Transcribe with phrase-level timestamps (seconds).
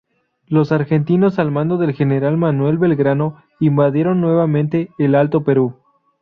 [0.47, 5.75] Los argentinos, al mando del general Manuel Belgrano, invadieron nuevamente el Alto Perú.